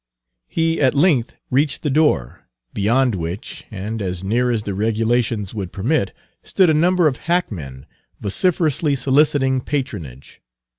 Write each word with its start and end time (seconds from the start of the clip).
He 0.47 0.81
at 0.81 0.95
length 0.95 1.35
reached 1.51 1.83
the 1.83 1.91
door, 1.91 2.47
beyond 2.73 3.13
which, 3.13 3.65
and 3.69 4.01
as 4.01 4.23
near 4.23 4.49
as 4.49 4.63
the 4.63 4.73
regulations 4.73 5.53
would 5.53 5.71
permit, 5.71 6.11
stood 6.43 6.71
a 6.71 6.73
number 6.73 7.05
of 7.05 7.17
hackmen, 7.29 7.85
vociferously 8.19 8.95
soliciting 8.95 9.61
patronage. 9.61 10.41